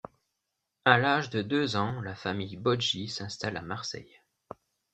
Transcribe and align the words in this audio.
À 0.83 0.97
l'âge 0.97 1.29
de 1.29 1.43
deux 1.43 1.75
ans, 1.75 2.01
la 2.01 2.15
famille 2.15 2.57
Bodji 2.57 3.07
s'installe 3.07 3.55
à 3.55 3.61
Marseille. 3.61 4.19